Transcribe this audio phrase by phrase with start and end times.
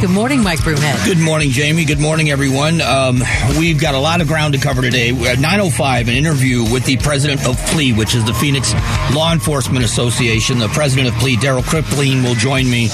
[0.00, 1.04] Good morning, Mike Broomhead.
[1.04, 1.84] Good morning, Jamie.
[1.84, 2.80] Good morning, everyone.
[2.80, 3.20] Um,
[3.58, 5.10] we've got a lot of ground to cover today.
[5.10, 8.72] At 9.05, an interview with the president of PLEA, which is the Phoenix
[9.14, 10.58] Law Enforcement Association.
[10.58, 12.88] The president of PLEA, Darrell Kriplean, will join me.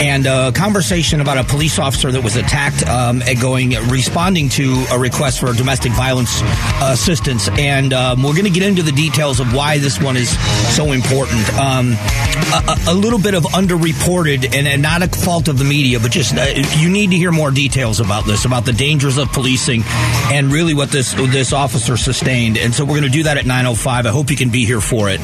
[0.00, 4.98] And a conversation about a police officer that was attacked um, going, responding to a
[4.98, 6.42] request for domestic violence
[6.82, 7.48] assistance.
[7.50, 10.36] And um, we're going to get into the details of why this one is
[10.74, 11.48] so important.
[11.54, 11.96] Um,
[12.52, 16.10] a, a, little bit of underreported, and, and, not a fault of the media, but
[16.10, 19.82] just uh, you need to hear more details about this, about the dangers of policing,
[20.32, 22.58] and really what this this officer sustained.
[22.58, 24.06] And so we're going to do that at 9:05.
[24.06, 25.20] I hope you can be here for it.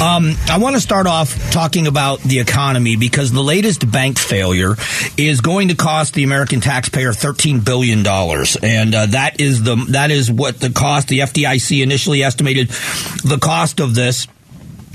[0.00, 4.76] Um, I want to start off talking about the economy because the latest bank failure
[5.16, 9.76] is going to cost the American taxpayer 13 billion dollars, and uh, that is the
[9.90, 11.08] that is what the cost.
[11.08, 12.68] The FDIC initially estimated
[13.24, 14.26] the cost of this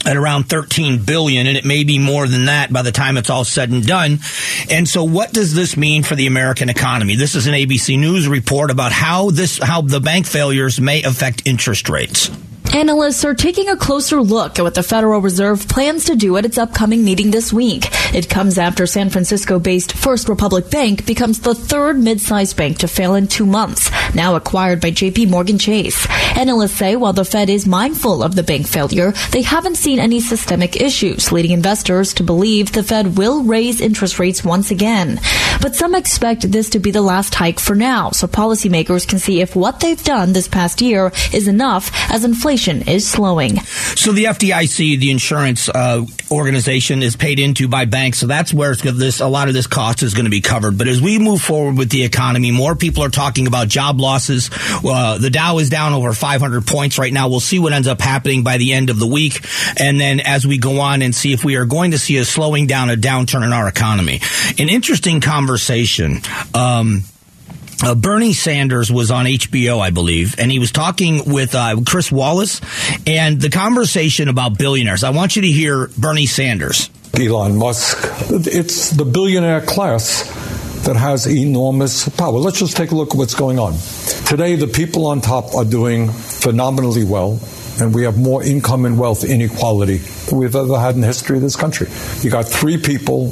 [0.05, 3.30] at around 13 billion and it may be more than that by the time it's
[3.30, 4.20] all said and done.
[4.70, 7.16] And so what does this mean for the American economy?
[7.16, 11.46] This is an ABC News report about how this how the bank failures may affect
[11.46, 12.30] interest rates.
[12.74, 16.46] Analysts are taking a closer look at what the Federal Reserve plans to do at
[16.46, 17.90] its upcoming meeting this week.
[18.15, 22.77] It comes after San Francisco based First Republic Bank becomes the third mid sized bank
[22.80, 26.08] to fail in two months, now acquired by JP Morgan Chase.
[26.35, 30.20] Analysts say while the Fed is mindful of the bank failure, they haven't seen any
[30.20, 35.20] systemic issues, leading investors to believe the Fed will raise interest rates once again.
[35.62, 39.41] But some expect this to be the last hike for now, so policymakers can see
[39.41, 43.57] if what they've done this past year is enough as inflation is slowing.
[43.96, 48.76] So the FDIC, the insurance uh, organization, is paid into by banks, so that's where
[48.76, 50.77] this a lot of this cost is going to be covered.
[50.77, 54.49] But as we move forward with the economy, more people are talking about job losses.
[54.84, 57.27] Uh, the Dow is down over 500 points right now.
[57.27, 59.44] We'll see what ends up happening by the end of the week,
[59.77, 62.26] and then as we go on and see if we are going to see a
[62.26, 64.22] slowing down, a downturn in our economy.
[64.59, 66.19] An interesting conversation.
[66.53, 67.03] Um,
[67.84, 72.12] uh, Bernie Sanders was on HBO, I believe, and he was talking with uh, Chris
[72.12, 72.62] Wallace
[73.08, 75.04] and the conversation about billionaires.
[75.04, 76.92] I want you to hear Bernie Sanders.
[77.16, 77.98] Elon Musk,
[78.30, 80.30] it's the billionaire class
[80.86, 82.40] that has enormous power.
[82.40, 83.74] Let's just take a look at what's going on.
[84.25, 87.40] Today, the people on top are doing phenomenally well,
[87.80, 91.38] and we have more income and wealth inequality than we've ever had in the history
[91.38, 91.88] of this country.
[92.22, 93.30] You got three people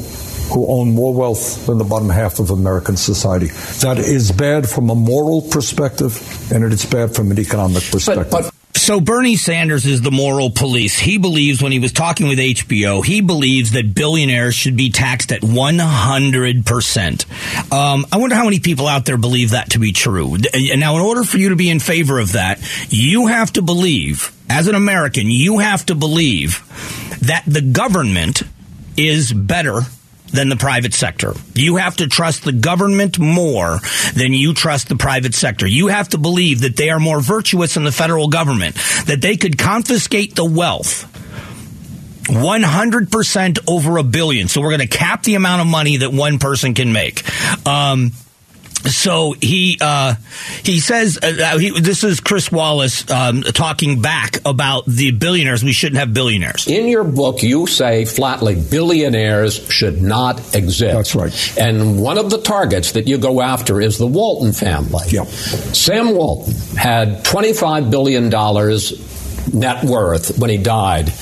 [0.53, 3.47] who own more wealth than the bottom half of American society.
[3.81, 6.21] That is bad from a moral perspective,
[6.51, 8.29] and it is bad from an economic perspective.
[8.31, 8.58] But, but-
[8.89, 10.97] so Bernie Sanders is the moral police.
[10.97, 15.31] He believes when he was talking with HBO, he believes that billionaires should be taxed
[15.31, 17.71] at 100%.
[17.71, 20.37] Um, I wonder how many people out there believe that to be true.
[20.75, 24.35] Now, in order for you to be in favor of that, you have to believe,
[24.49, 26.65] as an American, you have to believe
[27.21, 28.41] that the government
[28.97, 29.81] is better
[30.31, 31.33] than the private sector.
[31.55, 33.79] You have to trust the government more
[34.13, 35.67] than you trust the private sector.
[35.67, 38.75] You have to believe that they are more virtuous than the federal government,
[39.05, 41.05] that they could confiscate the wealth
[42.29, 44.47] 100% over a billion.
[44.47, 47.23] So we're going to cap the amount of money that one person can make.
[47.67, 48.11] Um,
[48.89, 50.15] so he uh,
[50.63, 55.63] he says uh, he, this is Chris Wallace um, talking back about the billionaires.
[55.63, 56.67] We shouldn't have billionaires.
[56.67, 60.93] In your book, you say flatly billionaires should not exist.
[60.93, 61.57] That's right.
[61.57, 65.05] And one of the targets that you go after is the Walton family.
[65.09, 65.27] Yep.
[65.27, 69.07] Sam Walton had twenty five billion dollars
[69.53, 71.13] net worth when he died,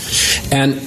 [0.52, 0.82] and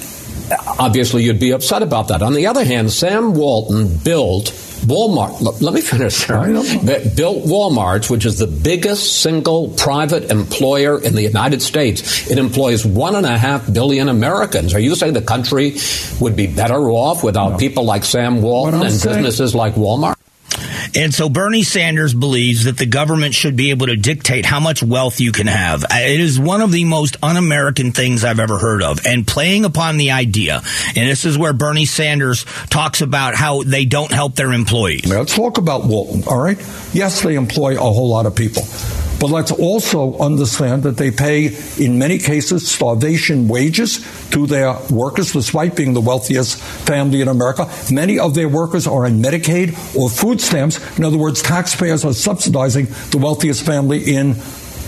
[0.79, 2.23] obviously you'd be upset about that.
[2.23, 4.49] On the other hand, Sam Walton built
[4.87, 6.45] Walmart, let me finish there.
[6.45, 12.31] Built Walmart, which is the biggest single private employer in the United States.
[12.31, 14.75] It employs one and a half billion Americans.
[14.75, 15.77] Are you saying the country
[16.21, 17.57] would be better off without no.
[17.59, 20.17] people like Sam Walton and saying, businesses like Walmart?
[20.95, 24.83] And so Bernie Sanders believes that the government should be able to dictate how much
[24.83, 25.85] wealth you can have.
[25.85, 29.07] Uh, it is one of the most un American things I've ever heard of.
[29.07, 30.63] And playing upon the idea,
[30.97, 35.07] and this is where Bernie Sanders talks about how they don't help their employees.
[35.07, 36.59] Let's talk about Walton, all right?
[36.93, 38.63] Yes, they employ a whole lot of people.
[39.21, 44.01] But let's also understand that they pay, in many cases, starvation wages
[44.31, 47.71] to their workers, despite being the wealthiest family in America.
[47.93, 50.81] Many of their workers are on Medicaid or food stamps.
[50.97, 54.37] In other words, taxpayers are subsidizing the wealthiest family in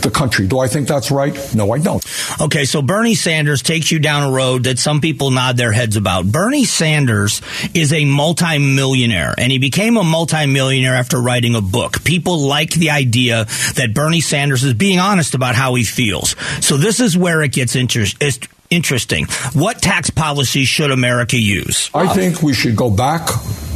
[0.02, 0.46] the country.
[0.46, 1.36] Do I think that's right?
[1.54, 2.04] No, I don't.
[2.40, 5.96] Okay, so Bernie Sanders takes you down a road that some people nod their heads
[5.96, 6.26] about.
[6.26, 7.42] Bernie Sanders
[7.74, 12.04] is a multimillionaire, and he became a multimillionaire after writing a book.
[12.04, 13.44] People like the idea
[13.76, 16.36] that Bernie Sanders is being honest about how he feels.
[16.60, 19.26] So this is where it gets interesting interesting.
[19.52, 21.90] What tax policy should America use?
[21.94, 23.28] I think we should go back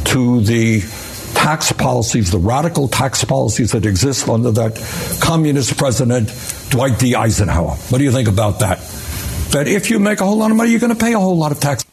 [0.05, 0.81] to the
[1.37, 4.75] tax policies, the radical tax policies that exist under that
[5.21, 6.33] communist president,
[6.69, 7.15] Dwight D.
[7.15, 7.75] Eisenhower.
[7.89, 8.79] What do you think about that?
[9.51, 11.37] That if you make a whole lot of money, you're going to pay a whole
[11.37, 11.85] lot of tax.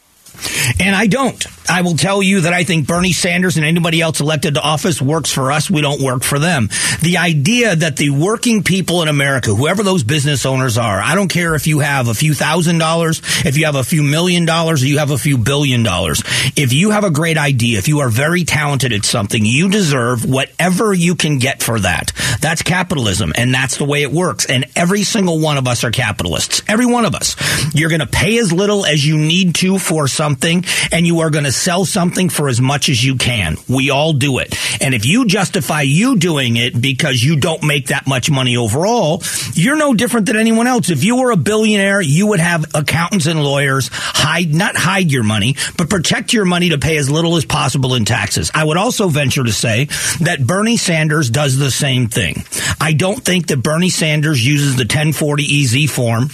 [0.79, 1.45] And I don't.
[1.69, 5.01] I will tell you that I think Bernie Sanders and anybody else elected to office
[5.01, 5.69] works for us.
[5.69, 6.69] We don't work for them.
[7.01, 11.27] The idea that the working people in America, whoever those business owners are, I don't
[11.27, 14.83] care if you have a few thousand dollars, if you have a few million dollars,
[14.83, 16.23] or you have a few billion dollars.
[16.55, 20.25] If you have a great idea, if you are very talented at something, you deserve
[20.25, 22.11] whatever you can get for that.
[22.41, 24.45] That's capitalism, and that's the way it works.
[24.45, 26.61] And every single one of us are capitalists.
[26.67, 27.35] Every one of us.
[27.73, 31.29] You're going to pay as little as you need to for something, and you are
[31.29, 33.57] going to sell something for as much as you can.
[33.67, 34.55] We all do it.
[34.81, 39.23] And if you justify you doing it because you don't make that much money overall,
[39.53, 40.89] you're no different than anyone else.
[40.89, 45.23] If you were a billionaire, you would have accountants and lawyers hide, not hide your
[45.23, 48.51] money, but protect your money to pay as little as possible in taxes.
[48.53, 49.85] I would also venture to say
[50.21, 52.43] that Bernie Sanders does the same thing.
[52.79, 56.29] I don't think that Bernie Sanders uses the 1040 EZ form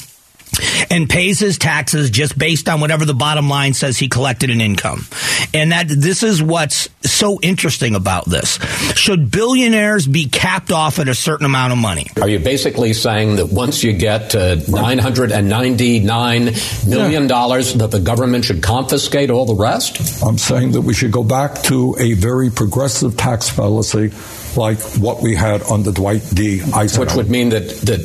[0.89, 4.61] and pays his taxes just based on whatever the bottom line says he collected in
[4.61, 5.05] income.
[5.53, 8.59] And that this is what's so interesting about this.
[8.95, 12.07] Should billionaires be capped off at a certain amount of money?
[12.21, 18.63] Are you basically saying that once you get to $999 million that the government should
[18.63, 20.23] confiscate all the rest?
[20.23, 24.11] I'm saying that we should go back to a very progressive tax policy
[24.57, 26.61] like what we had under Dwight D.
[26.73, 27.05] Eisenhower.
[27.05, 27.99] Which would mean that, that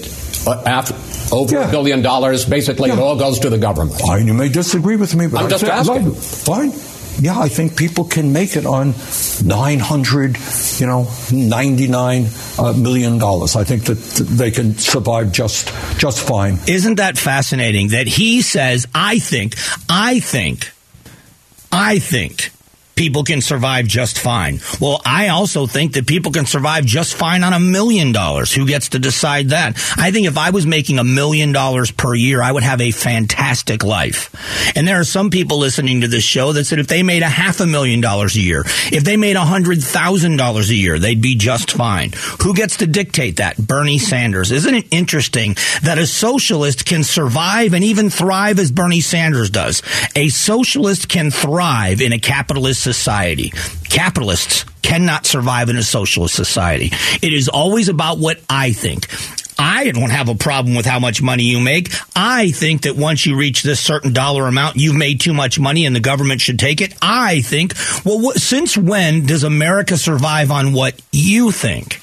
[0.47, 0.95] after,
[1.35, 1.69] over Yeah.
[1.69, 4.01] a billion dollars, basically it all goes to the government.
[4.01, 6.13] Fine, you may disagree with me, but I'm I just think- asking.
[6.15, 6.73] Fine.
[7.19, 8.93] Yeah, I think people can make it on
[9.43, 10.37] nine hundred,
[10.79, 12.27] you know, ninety nine
[12.59, 13.57] uh, million dollars.
[13.57, 13.95] I think that
[14.37, 16.59] they can survive just just fine.
[16.67, 19.55] Isn't that fascinating that he says, I think,
[19.89, 20.71] I think,
[21.73, 22.51] I think
[22.97, 24.59] people can survive just fine.
[24.81, 28.53] Well, I also think that people can survive just fine on a million dollars.
[28.55, 29.77] Who gets to decide that?
[29.99, 32.91] I think if I was making a million dollars per year, I would have a
[32.91, 34.35] fantastic life.
[34.75, 37.29] And there are some people listening to this show that said if they made a
[37.29, 40.99] half a million dollars a year, if they made a hundred thousand dollars a year,
[40.99, 42.13] they'd be just fine.
[42.43, 43.59] Who gets to dictate that?
[43.59, 44.51] Bernie Sanders.
[44.51, 49.83] Isn't it interesting that a socialist can survive and even thrive as Bernie Sanders does?
[50.15, 53.53] A socialist can thrive in a capitalist society.
[53.91, 56.91] Capitalists cannot survive in a socialist society.
[57.21, 59.09] It is always about what I think.
[59.59, 61.91] I don't have a problem with how much money you make.
[62.15, 65.87] I think that once you reach this certain dollar amount, you've made too much money
[65.87, 66.95] and the government should take it.
[67.03, 67.73] I think,
[68.05, 72.01] well, since when does America survive on what you think?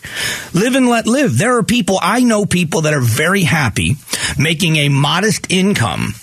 [0.53, 1.37] Live and let live.
[1.37, 3.95] There are people, I know people that are very happy
[4.37, 6.15] making a modest income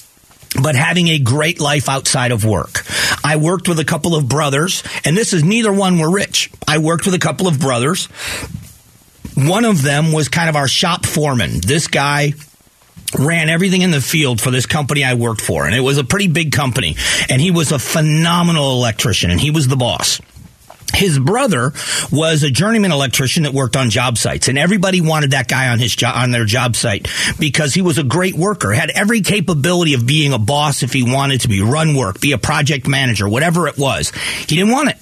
[0.61, 2.85] but having a great life outside of work.
[3.25, 6.50] I worked with a couple of brothers, and this is neither one were rich.
[6.67, 8.06] I worked with a couple of brothers.
[9.37, 11.61] One of them was kind of our shop foreman.
[11.61, 12.35] This guy
[13.19, 16.05] ran everything in the field for this company I worked for, and it was a
[16.05, 16.96] pretty big company.
[17.29, 20.20] And he was a phenomenal electrician, and he was the boss.
[20.94, 21.72] His brother
[22.10, 25.78] was a journeyman electrician that worked on job sites, and everybody wanted that guy on
[25.78, 27.08] his job on their job site
[27.38, 31.02] because he was a great worker, had every capability of being a boss if he
[31.02, 34.10] wanted to be, run work, be a project manager, whatever it was.
[34.40, 34.96] He didn't want it.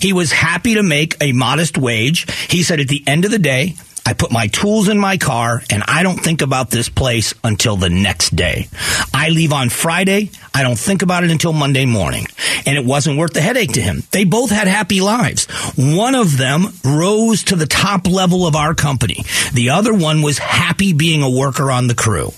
[0.00, 2.30] He was happy to make a modest wage.
[2.48, 3.74] He said, at the end of the day,
[4.06, 7.76] I put my tools in my car and I don't think about this place until
[7.76, 8.68] the next day.
[9.14, 10.30] I leave on Friday.
[10.52, 12.26] I don't think about it until Monday morning.
[12.66, 14.02] And it wasn't worth the headache to him.
[14.10, 15.46] They both had happy lives.
[15.76, 19.24] One of them rose to the top level of our company.
[19.54, 22.32] The other one was happy being a worker on the crew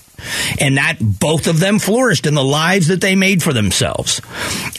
[0.59, 4.21] and that both of them flourished in the lives that they made for themselves.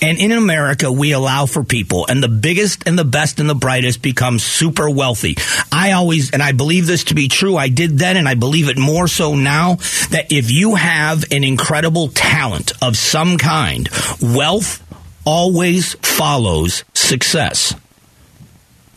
[0.02, 3.54] And in America, we allow for people, and the biggest and the best and the
[3.54, 5.36] brightest become super wealthy.
[5.72, 8.68] I always, and I believe this to be true, I did then, and I believe
[8.68, 9.76] it more so now,
[10.10, 13.88] that if you have an incredible talent of some kind,
[14.20, 14.82] wealth
[15.24, 17.74] always follows success.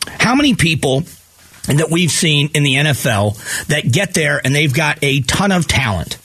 [0.06, 1.04] How many people
[1.66, 5.66] that we've seen in the NFL that get there and they've got a ton of
[5.68, 6.18] talent?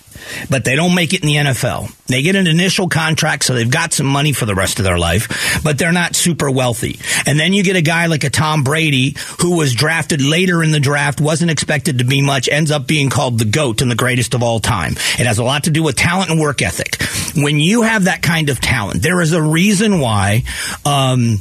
[0.49, 1.93] But they don't make it in the NFL.
[2.07, 4.97] They get an initial contract, so they've got some money for the rest of their
[4.97, 6.99] life, but they're not super wealthy.
[7.25, 10.71] And then you get a guy like a Tom Brady who was drafted later in
[10.71, 13.95] the draft, wasn't expected to be much, ends up being called the GOAT and the
[13.95, 14.93] greatest of all time.
[14.93, 17.01] It has a lot to do with talent and work ethic.
[17.35, 20.43] When you have that kind of talent, there is a reason why,
[20.85, 21.39] um,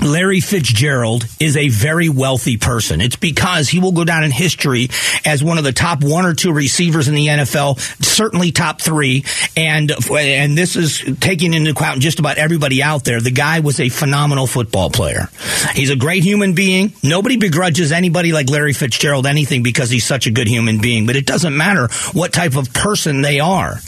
[0.00, 3.00] Larry Fitzgerald is a very wealthy person.
[3.00, 4.88] It's because he will go down in history
[5.24, 9.24] as one of the top one or two receivers in the NFL, certainly top three.
[9.56, 13.20] And and this is taking into account just about everybody out there.
[13.20, 15.28] The guy was a phenomenal football player.
[15.74, 16.92] He's a great human being.
[17.02, 21.06] Nobody begrudges anybody like Larry Fitzgerald anything because he's such a good human being.
[21.06, 23.80] But it doesn't matter what type of person they are.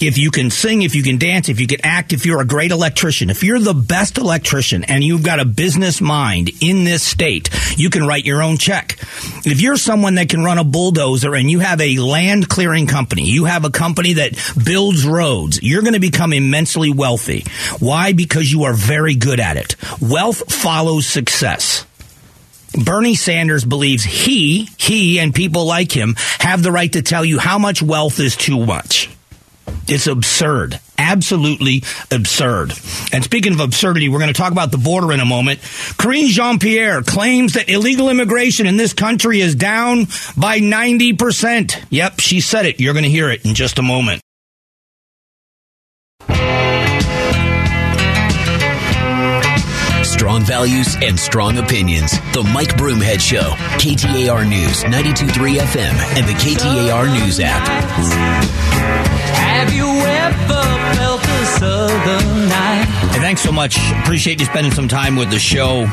[0.00, 2.46] If you can sing, if you can dance, if you can act, if you're a
[2.46, 7.02] great electrician, if you're the best electrician and you've got a business mind in this
[7.02, 8.98] state, you can write your own check.
[9.44, 13.24] If you're someone that can run a bulldozer and you have a land clearing company,
[13.24, 17.44] you have a company that builds roads, you're going to become immensely wealthy.
[17.78, 18.12] Why?
[18.12, 19.76] Because you are very good at it.
[20.00, 21.86] Wealth follows success.
[22.84, 27.38] Bernie Sanders believes he, he, and people like him have the right to tell you
[27.38, 29.10] how much wealth is too much.
[29.88, 30.80] It's absurd.
[30.98, 32.72] Absolutely absurd.
[33.12, 35.60] And speaking of absurdity, we're going to talk about the border in a moment.
[35.98, 41.84] Karine Jean Pierre claims that illegal immigration in this country is down by 90%.
[41.90, 42.80] Yep, she said it.
[42.80, 44.22] You're going to hear it in just a moment.
[50.04, 52.12] Strong values and strong opinions.
[52.32, 53.50] The Mike Broomhead Show.
[53.80, 58.71] KTAR News, 92.3 FM, and the KTAR News app.
[58.82, 61.31] Have you ever felt?
[63.12, 63.76] Hey, thanks so much.
[64.02, 65.86] Appreciate you spending some time with the show.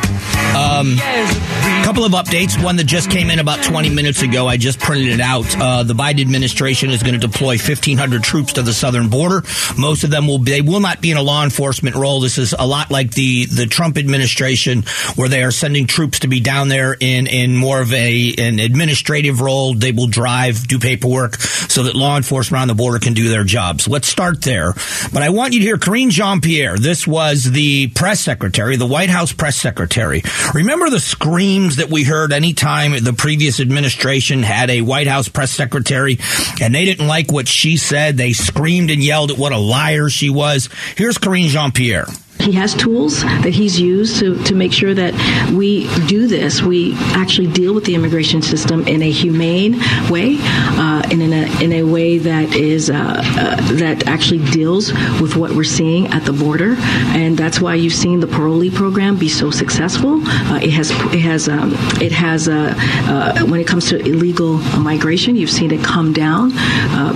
[0.56, 2.62] Um, a couple of updates.
[2.63, 4.48] One that just came in about 20 minutes ago.
[4.48, 5.46] I just printed it out.
[5.58, 9.44] Uh, the Biden administration is going to deploy 1,500 troops to the southern border.
[9.78, 12.20] Most of them will be, they will not be in a law enforcement role.
[12.20, 14.84] This is a lot like the, the Trump administration
[15.16, 18.60] where they are sending troops to be down there in, in more of a, an
[18.60, 19.74] administrative role.
[19.75, 23.44] They will drive, do paperwork so that law enforcement on the border can do their
[23.44, 23.88] jobs.
[23.88, 24.74] Let's start there.
[25.13, 26.77] But I want you to hear Karine Jean Pierre.
[26.77, 30.24] This was the press secretary, the White House press secretary.
[30.53, 35.51] Remember the screams that we heard anytime the previous administration had a White House press
[35.51, 36.20] secretary
[36.62, 38.18] and they didn't like what she said?
[38.18, 40.70] They screamed and yelled at what a liar she was.
[40.96, 42.08] Here's Karine Jean Pierre.
[42.39, 45.13] He has tools that he's used to, to make sure that
[45.53, 46.62] we do this.
[46.62, 49.74] We actually deal with the immigration system in a humane
[50.10, 54.91] way, uh, and in a in a way that is uh, uh, that actually deals
[55.22, 56.75] with what we're seeing at the border,
[57.13, 60.22] and that's why you've seen the parolee program be so successful.
[60.25, 62.74] Uh, it has it has um, it has uh,
[63.08, 66.51] uh, when it comes to illegal migration, you've seen it come down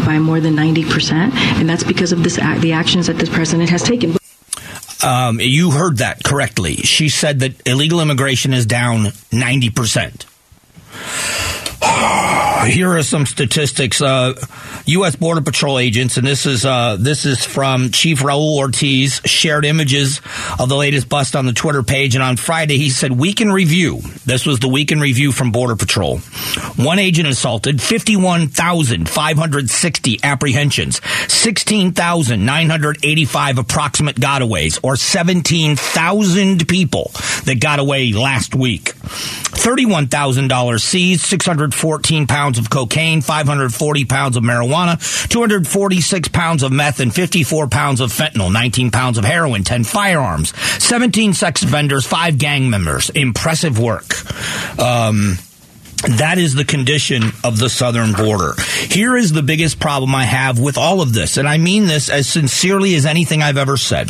[0.05, 3.69] by more than ninety percent, and that's because of this the actions that this president
[3.69, 4.15] has taken.
[5.03, 6.75] Um, you heard that correctly.
[6.77, 10.25] She said that illegal immigration is down 90%.
[12.65, 14.01] Here are some statistics.
[14.01, 14.33] Uh,
[14.85, 15.15] U.S.
[15.15, 20.21] Border Patrol agents, and this is uh, this is from Chief Raul Ortiz, shared images
[20.59, 22.15] of the latest bust on the Twitter page.
[22.15, 25.51] And on Friday, he said, "Week in review." This was the week in review from
[25.51, 26.19] Border Patrol.
[26.77, 31.01] One agent assaulted, fifty-one thousand five hundred sixty apprehensions,
[31.31, 37.11] sixteen thousand nine hundred eighty-five approximate gotaways, or seventeen thousand people
[37.45, 38.89] that got away last week.
[38.89, 46.29] Thirty-one thousand dollars seized, six hundred fourteen pounds of cocaine, 540 pounds of marijuana, 246
[46.29, 51.33] pounds of meth, and 54 pounds of fentanyl, 19 pounds of heroin, 10 firearms, 17
[51.33, 53.09] sex offenders, 5 gang members.
[53.11, 54.13] Impressive work.
[54.79, 55.37] Um,
[56.07, 58.53] that is the condition of the southern border.
[58.89, 62.09] Here is the biggest problem I have with all of this, and I mean this
[62.09, 64.09] as sincerely as anything I've ever said.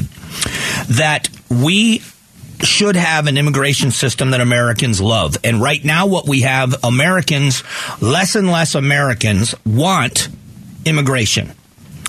[0.90, 2.02] That we
[2.64, 5.38] should have an immigration system that Americans love.
[5.44, 7.64] And right now, what we have, Americans,
[8.02, 10.30] less and less Americans want
[10.86, 11.54] immigration.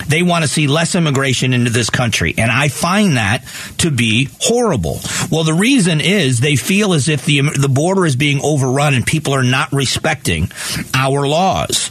[0.09, 2.35] They want to see less immigration into this country.
[2.37, 3.45] And I find that
[3.79, 4.99] to be horrible.
[5.31, 9.07] Well, the reason is they feel as if the, the border is being overrun and
[9.07, 10.51] people are not respecting
[10.95, 11.91] our laws.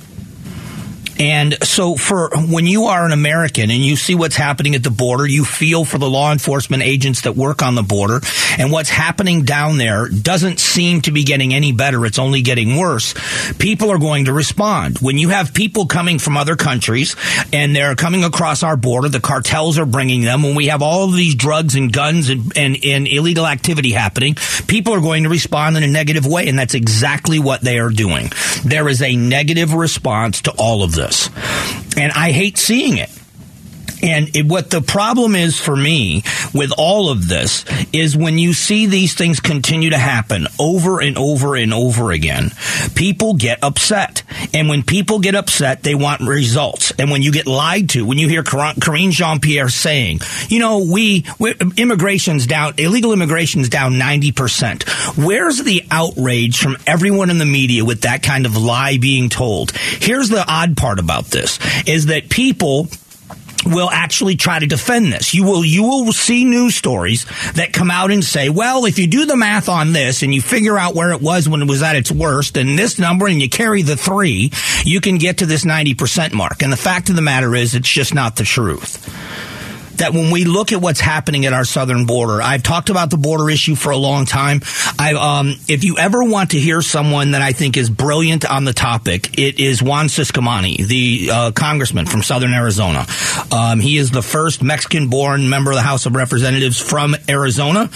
[1.19, 4.89] And so for when you are an American and you see what's happening at the
[4.89, 8.21] border, you feel for the law enforcement agents that work on the border
[8.57, 12.05] and what's happening down there doesn't seem to be getting any better.
[12.05, 13.13] It's only getting worse.
[13.59, 14.99] People are going to respond.
[14.99, 17.15] When you have people coming from other countries
[17.51, 20.41] and they're coming across our border, the cartels are bringing them.
[20.41, 24.35] When we have all of these drugs and guns and, and, and illegal activity happening,
[24.67, 26.47] people are going to respond in a negative way.
[26.47, 28.31] And that's exactly what they are doing.
[28.65, 31.29] There is a negative response to all of this this.
[31.97, 33.09] And I hate seeing it.
[34.03, 38.53] And it, what the problem is for me with all of this is when you
[38.53, 42.51] see these things continue to happen over and over and over again,
[42.95, 44.23] people get upset.
[44.53, 46.91] And when people get upset, they want results.
[46.99, 50.19] And when you get lied to, when you hear Karine Jean Pierre saying,
[50.49, 51.25] you know, we,
[51.77, 55.23] immigration's down, illegal immigration's down 90%.
[55.25, 59.71] Where's the outrage from everyone in the media with that kind of lie being told?
[59.71, 61.57] Here's the odd part about this
[61.87, 62.89] is that people
[63.65, 65.33] will actually try to defend this.
[65.33, 69.07] You will you will see news stories that come out and say, "Well, if you
[69.07, 71.81] do the math on this and you figure out where it was when it was
[71.81, 74.51] at its worst and this number and you carry the 3,
[74.83, 77.89] you can get to this 90% mark." And the fact of the matter is it's
[77.89, 79.09] just not the truth
[80.03, 83.15] that when we look at what's happening at our southern border, I've talked about the
[83.15, 84.59] border issue for a long time.
[84.99, 88.65] I, um, if you ever want to hear someone that I think is brilliant on
[88.65, 93.05] the topic, it is Juan Ciscomani, the uh, congressman from southern Arizona.
[93.49, 97.89] Um, he is the first Mexican-born member of the House of Representatives from Arizona.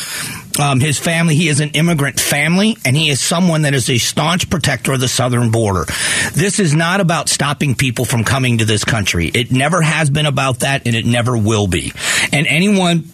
[0.59, 3.97] Um, his family, he is an immigrant family, and he is someone that is a
[3.97, 5.85] staunch protector of the southern border.
[6.33, 9.27] This is not about stopping people from coming to this country.
[9.27, 11.93] It never has been about that, and it never will be.
[12.31, 13.09] And anyone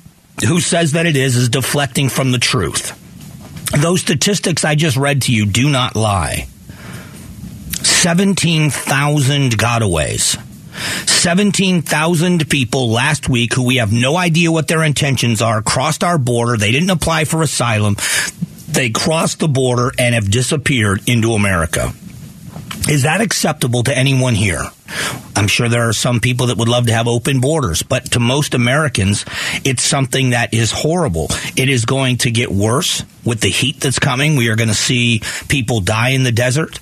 [0.47, 3.00] who says that it is is deflecting from the truth.
[3.77, 6.47] Those statistics I just read to you do not lie.
[7.81, 10.38] 17,000 gotaways.
[11.06, 16.18] 17,000 people last week who we have no idea what their intentions are crossed our
[16.18, 16.58] border.
[16.58, 17.96] They didn't apply for asylum.
[18.68, 21.94] They crossed the border and have disappeared into America.
[22.89, 24.63] Is that acceptable to anyone here?
[25.36, 28.20] I'm sure there are some people that would love to have open borders, but to
[28.20, 29.25] most Americans,
[29.63, 31.27] it's something that is horrible.
[31.56, 34.36] It is going to get worse with the heat that's coming.
[34.36, 36.80] We are going to see people die in the desert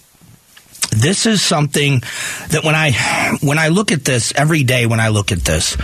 [0.92, 2.02] this is something
[2.50, 2.92] that when I
[3.42, 5.78] when I look at this every day when I look at this,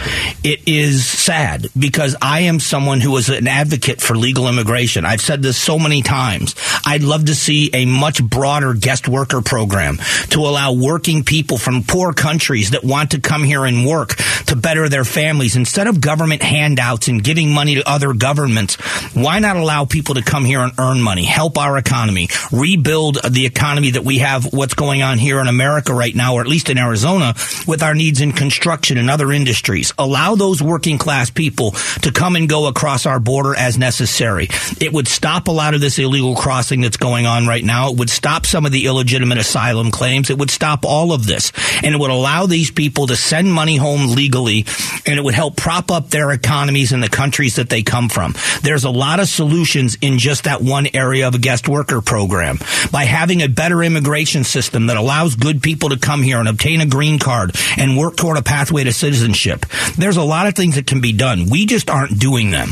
[0.44, 5.06] it is sad because I am someone who is an advocate for legal immigration.
[5.06, 6.56] I've said this so many times.
[6.86, 9.98] I'd love to see a much broader guest worker program
[10.30, 14.16] to allow working people from poor countries that want to come here and work
[14.48, 18.76] to better their families instead of government handouts and giving money to other governments.
[19.16, 23.46] Why not allow people to come here and earn money, help our economy, rebuild the
[23.46, 26.48] economy that we have what's going going on here in America right now, or at
[26.48, 27.36] least in Arizona,
[27.68, 29.94] with our needs in construction and other industries.
[30.00, 34.48] Allow those working class people to come and go across our border as necessary.
[34.82, 37.92] It would stop a lot of this illegal crossing that's going on right now.
[37.92, 40.32] It would stop some of the illegitimate asylum claims.
[40.32, 41.52] It would stop all of this.
[41.84, 44.66] And it would allow these people to send money home legally
[45.06, 48.34] and it would help prop up their economies in the countries that they come from.
[48.64, 52.58] There's a lot of solutions in just that one area of a guest worker program.
[52.92, 56.82] By having a better immigration system that allows good people to come here and obtain
[56.82, 59.66] a green card and work toward a pathway to citizenship.
[59.98, 61.50] There's a lot of things that can be done.
[61.50, 62.70] We just aren't doing them.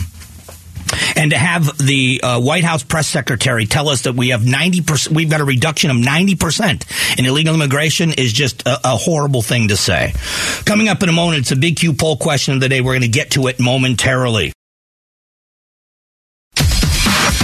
[1.15, 5.10] And to have the uh, White House press secretary tell us that we have 90%,
[5.10, 9.69] we've got a reduction of 90% in illegal immigration is just a, a, horrible thing
[9.69, 10.13] to say.
[10.65, 12.82] Coming up in a moment, it's a big Q poll question of the day.
[12.82, 14.54] We're going to get to it momentarily.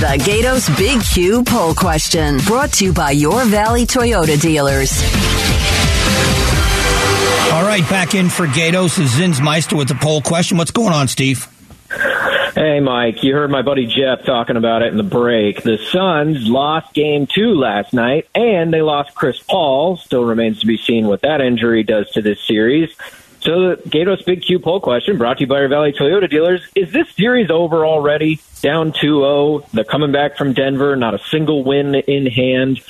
[0.01, 4.99] The Gatos Big Q poll question brought to you by your Valley Toyota dealers.
[7.53, 10.57] All right, back in for Gatos is Zinsmeister with the poll question.
[10.57, 11.47] What's going on, Steve?
[12.55, 15.61] Hey, Mike, you heard my buddy Jeff talking about it in the break.
[15.61, 19.97] The Suns lost game two last night, and they lost Chris Paul.
[19.97, 22.89] Still remains to be seen what that injury does to this series.
[23.41, 26.61] So the Gatos Big Q poll question brought to you by your Valley Toyota dealers.
[26.75, 28.39] Is this series over already?
[28.61, 29.67] Down 2-0.
[29.71, 30.95] They're coming back from Denver.
[30.95, 32.81] Not a single win in hand.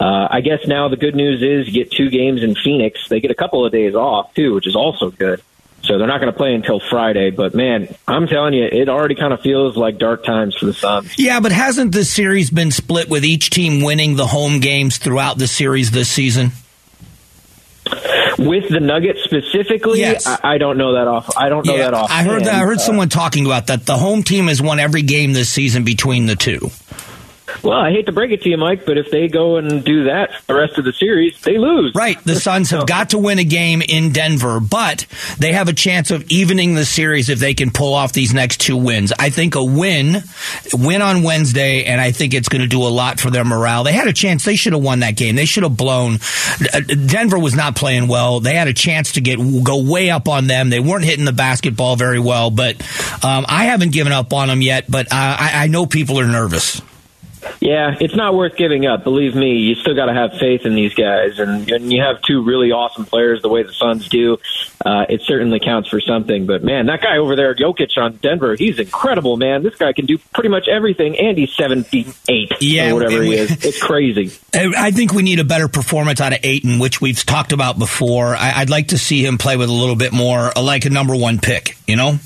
[0.00, 3.08] Uh, I guess now the good news is you get two games in Phoenix.
[3.08, 5.42] They get a couple of days off too, which is also good.
[5.82, 7.30] So they're not going to play until Friday.
[7.30, 10.74] But man, I'm telling you, it already kind of feels like dark times for the
[10.74, 11.16] Suns.
[11.18, 15.38] Yeah, but hasn't the series been split with each team winning the home games throughout
[15.38, 16.50] the series this season?
[18.40, 20.26] With the Nuggets specifically, yes.
[20.26, 21.36] I, I, don't know that off.
[21.36, 22.10] I don't know yeah, that off.
[22.10, 23.84] I heard that, I heard someone talking about that.
[23.84, 26.70] The home team has won every game this season between the two.
[27.62, 30.04] Well, I hate to break it to you, Mike, but if they go and do
[30.04, 31.94] that the rest of the series, they lose.
[31.94, 32.22] Right.
[32.24, 35.06] The Suns have got to win a game in Denver, but
[35.38, 38.60] they have a chance of evening the series if they can pull off these next
[38.60, 39.12] two wins.
[39.18, 40.22] I think a win,
[40.72, 43.84] win on Wednesday, and I think it's going to do a lot for their morale.
[43.84, 44.44] They had a chance.
[44.44, 45.36] They should have won that game.
[45.36, 46.18] They should have blown.
[47.06, 48.40] Denver was not playing well.
[48.40, 50.70] They had a chance to get go way up on them.
[50.70, 52.80] They weren't hitting the basketball very well, but
[53.24, 54.90] um, I haven't given up on them yet.
[54.90, 56.80] But uh, I, I know people are nervous.
[57.60, 59.04] Yeah, it's not worth giving up.
[59.04, 62.22] Believe me, you still got to have faith in these guys, and, and you have
[62.22, 64.38] two really awesome players the way the Suns do.
[64.84, 66.46] Uh, it certainly counts for something.
[66.46, 69.62] But man, that guy over there, Jokic on Denver, he's incredible, man.
[69.62, 73.26] This guy can do pretty much everything, and he's seventy eight Yeah, or whatever and
[73.26, 73.64] he is.
[73.64, 74.38] It's crazy.
[74.54, 78.34] I think we need a better performance out of Ayton, which we've talked about before.
[78.34, 81.14] I, I'd like to see him play with a little bit more, like a number
[81.14, 81.76] one pick.
[81.86, 82.18] You know,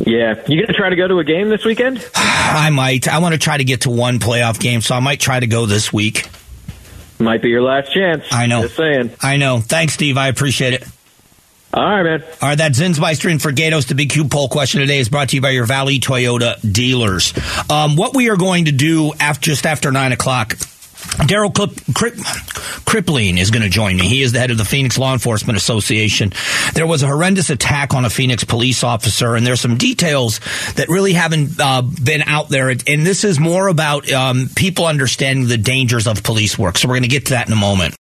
[0.00, 2.04] Yeah, you gonna try to go to a game this weekend?
[2.14, 3.06] I might.
[3.06, 5.46] I want to try to get to one playoff game, so I might try to
[5.46, 6.26] go this week.
[7.18, 8.24] Might be your last chance.
[8.32, 8.62] I know.
[8.62, 9.10] Just saying.
[9.20, 9.60] I know.
[9.60, 10.16] Thanks, Steve.
[10.16, 10.84] I appreciate it.
[11.72, 12.22] All right, man.
[12.42, 13.86] All right, that Zinsmeister and for Gatos.
[13.86, 17.32] The big Q poll question today is brought to you by your Valley Toyota dealers.
[17.70, 20.56] Um, what we are going to do after just after nine o'clock.
[21.26, 24.08] Darrell Kriplean is going to join me.
[24.08, 26.32] He is the head of the Phoenix Law Enforcement Association.
[26.74, 30.40] There was a horrendous attack on a Phoenix police officer, and there's some details
[30.74, 32.70] that really haven't uh, been out there.
[32.70, 36.78] And this is more about um, people understanding the dangers of police work.
[36.78, 37.94] So we're going to get to that in a moment.